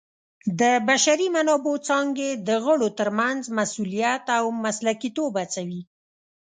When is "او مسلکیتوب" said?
4.37-5.31